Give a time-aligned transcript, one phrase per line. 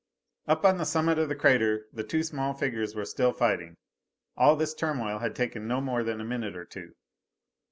[0.47, 3.77] Up on the summit of the crater the two small figures were still fighting.
[4.35, 6.95] All this turmoil had taken no more than a minute or two.